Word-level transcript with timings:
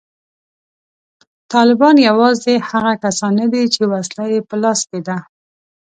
طالبان 1.53 1.95
یوازې 2.09 2.53
هغه 2.69 2.93
کسان 3.03 3.31
نه 3.41 3.45
دي 3.53 3.63
چې 3.73 3.81
وسله 3.93 4.23
یې 4.33 4.39
په 4.49 4.55
لاس 4.63 4.79
کې 4.89 4.99
ده 5.07 5.17